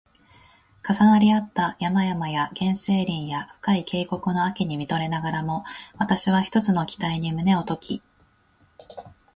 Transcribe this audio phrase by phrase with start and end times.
[0.83, 5.63] 重なり合った山々や原生林や深い渓谷の秋に見とれながらも、
[5.99, 8.01] わたしは一つの期待に胸をとき